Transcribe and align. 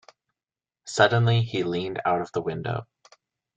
Suddenly 0.87 1.43
he 1.43 1.61
leaned 1.61 2.01
out 2.05 2.21
of 2.21 2.31
the 2.31 2.41
window. 2.41 2.87